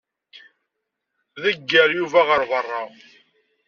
[1.43, 2.83] Ḍegger Yuba ɣer beṛṛa.